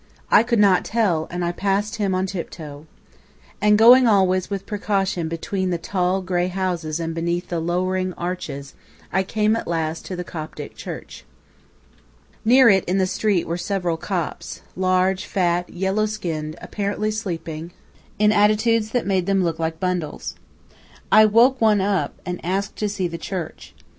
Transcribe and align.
I 0.31 0.41
could 0.41 0.57
not 0.57 0.83
tell, 0.83 1.27
and 1.29 1.45
I 1.45 1.51
passed 1.51 1.97
him 1.97 2.15
on 2.15 2.25
tiptoe. 2.25 2.87
And 3.61 3.77
going 3.77 4.07
always 4.07 4.49
with 4.49 4.65
precaution 4.65 5.27
between 5.27 5.69
the 5.69 5.77
tall, 5.77 6.23
grey 6.23 6.47
houses 6.47 6.99
and 6.99 7.13
beneath 7.13 7.49
the 7.49 7.59
lowering 7.59 8.13
arches, 8.13 8.73
I 9.13 9.21
came 9.21 9.55
at 9.55 9.67
last 9.67 10.03
to 10.07 10.15
the 10.15 10.23
Coptic 10.23 10.75
church. 10.75 11.23
Near 12.43 12.67
it, 12.67 12.83
in 12.85 12.97
the 12.97 13.05
street, 13.05 13.45
were 13.45 13.59
several 13.59 13.95
Copts 13.95 14.63
large, 14.75 15.25
fat, 15.25 15.69
yellow 15.69 16.07
skinned, 16.07 16.55
apparently 16.63 17.11
sleeping, 17.11 17.71
in 18.17 18.31
attitudes 18.31 18.89
that 18.93 19.05
made 19.05 19.27
them 19.27 19.43
look 19.43 19.59
like 19.59 19.79
bundles. 19.79 20.33
I 21.11 21.25
woke 21.25 21.61
one 21.61 21.79
up, 21.79 22.19
and 22.25 22.43
asked 22.43 22.75
to 22.77 22.89
see 22.89 23.07
the 23.07 23.19
church. 23.19 23.75